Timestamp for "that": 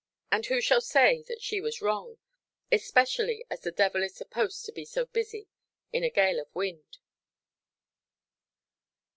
1.27-1.43